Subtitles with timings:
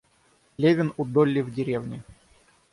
[0.57, 2.01] Левин у Долли в деревне.